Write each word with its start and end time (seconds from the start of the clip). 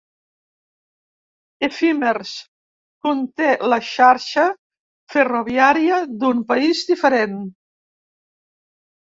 Efímers" 1.67 2.31
conté 3.07 3.51
la 3.73 3.79
xarxa 3.89 4.47
ferroviària 5.17 6.01
d'un 6.25 6.43
país 6.55 6.83
diferent. 6.91 7.39